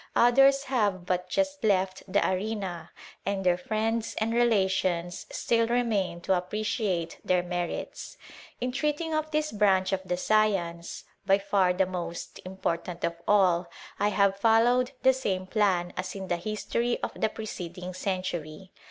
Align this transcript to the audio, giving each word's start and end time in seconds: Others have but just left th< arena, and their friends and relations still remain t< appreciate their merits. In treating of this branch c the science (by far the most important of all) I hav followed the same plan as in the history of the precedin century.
Others 0.15 0.63
have 0.63 1.05
but 1.05 1.29
just 1.29 1.63
left 1.63 2.01
th< 2.11 2.25
arena, 2.25 2.89
and 3.23 3.43
their 3.43 3.55
friends 3.55 4.15
and 4.17 4.33
relations 4.33 5.27
still 5.29 5.67
remain 5.67 6.21
t< 6.21 6.31
appreciate 6.33 7.19
their 7.23 7.43
merits. 7.43 8.17
In 8.59 8.71
treating 8.71 9.13
of 9.13 9.29
this 9.29 9.51
branch 9.51 9.91
c 9.91 9.97
the 10.03 10.17
science 10.17 11.03
(by 11.27 11.37
far 11.37 11.71
the 11.73 11.85
most 11.85 12.39
important 12.43 13.03
of 13.03 13.13
all) 13.27 13.67
I 13.99 14.07
hav 14.09 14.37
followed 14.37 14.91
the 15.03 15.13
same 15.13 15.45
plan 15.45 15.93
as 15.95 16.15
in 16.15 16.29
the 16.29 16.37
history 16.37 16.97
of 17.03 17.13
the 17.13 17.29
precedin 17.29 17.93
century. 17.95 18.71